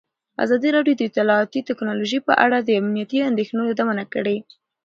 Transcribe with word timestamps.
ازادي 0.43 0.69
راډیو 0.77 0.97
د 0.97 1.01
اطلاعاتی 1.09 1.59
تکنالوژي 1.69 2.19
په 2.27 2.33
اړه 2.45 2.57
د 2.61 2.69
امنیتي 2.81 3.19
اندېښنو 3.29 3.63
یادونه 3.69 4.03
کړې. 4.13 4.37